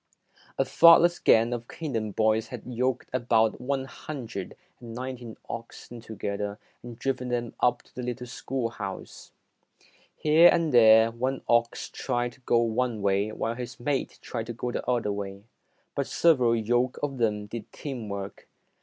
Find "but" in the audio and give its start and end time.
15.93-16.07